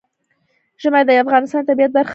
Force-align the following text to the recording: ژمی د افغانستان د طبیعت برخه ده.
ژمی 0.81 1.03
د 1.07 1.11
افغانستان 1.23 1.61
د 1.63 1.67
طبیعت 1.69 1.91
برخه 1.97 2.07
ده. 2.07 2.09